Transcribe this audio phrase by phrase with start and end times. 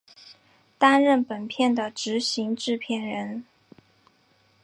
[0.79, 3.45] 担任本片的执行制片人。